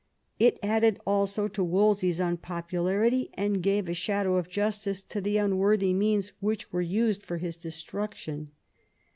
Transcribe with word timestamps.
It 0.39 0.57
added 0.63 0.99
also 1.05 1.47
to 1.49 1.63
Wolsey's 1.63 2.19
unpopularity, 2.19 3.29
and 3.35 3.61
gave 3.61 3.87
a 3.87 3.93
shadow 3.93 4.37
of 4.37 4.49
justice 4.49 5.03
to 5.03 5.21
the 5.21 5.37
unworthy 5.37 5.93
means 5.93 6.33
which 6.39 6.73
were 6.73 6.81
used 6.81 7.21
for 7.21 7.37
his 7.37 7.55
destruction. 7.55 8.49